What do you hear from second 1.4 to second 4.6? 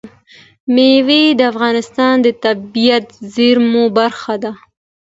افغانستان د طبیعي زیرمو برخه ده.